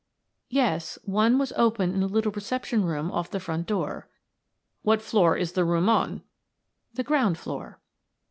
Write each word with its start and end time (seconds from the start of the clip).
"Yes; 0.49 0.97
one 1.03 1.37
was 1.37 1.53
open 1.55 1.93
in 1.93 1.99
the 1.99 2.07
little 2.07 2.31
reception 2.31 2.83
room 2.85 3.11
off 3.11 3.29
the 3.29 3.39
front 3.39 3.67
door." 3.67 4.09
"What 4.81 4.99
floor 4.99 5.37
is 5.37 5.51
the 5.51 5.63
room 5.63 5.89
on?" 5.89 6.23
"The 6.95 7.03
ground 7.03 7.37
floor." 7.37 7.79